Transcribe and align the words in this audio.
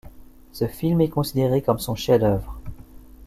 Ce 0.51 0.65
film 0.67 0.99
est 1.01 1.09
considéré 1.11 1.61
comme 1.61 1.77
son 1.77 1.93
chef 1.93 2.19
d'œuvre. 2.21 2.59